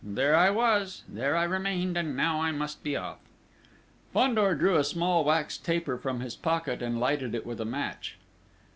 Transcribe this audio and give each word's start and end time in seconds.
There 0.03 0.35
I 0.35 0.49
was, 0.49 1.03
there 1.07 1.35
I 1.37 1.43
remained, 1.43 1.95
and 1.95 2.17
now 2.17 2.41
I 2.41 2.51
must 2.51 2.81
be 2.81 2.95
off!" 2.97 3.19
Fandor 4.11 4.55
drew 4.55 4.75
a 4.75 4.83
small 4.83 5.23
wax 5.23 5.59
taper 5.59 5.95
from 5.95 6.21
his 6.21 6.35
pocket 6.35 6.81
and 6.81 6.99
lighted 6.99 7.35
it 7.35 7.45
with 7.45 7.61
a 7.61 7.65
match. 7.65 8.17